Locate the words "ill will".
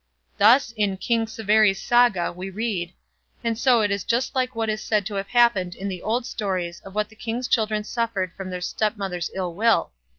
9.35-9.91